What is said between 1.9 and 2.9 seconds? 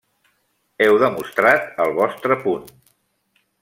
vostre punt.